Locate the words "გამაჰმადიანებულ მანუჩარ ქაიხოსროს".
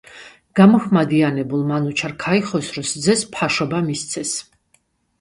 0.59-2.97